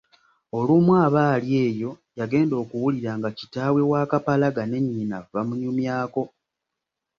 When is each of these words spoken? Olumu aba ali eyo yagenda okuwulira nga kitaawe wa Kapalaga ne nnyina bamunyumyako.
Olumu 0.57 0.91
aba 1.05 1.21
ali 1.35 1.49
eyo 1.67 1.91
yagenda 2.17 2.53
okuwulira 2.63 3.11
nga 3.17 3.29
kitaawe 3.37 3.81
wa 3.91 4.01
Kapalaga 4.11 4.63
ne 4.67 4.79
nnyina 4.83 5.17
bamunyumyako. 5.33 6.23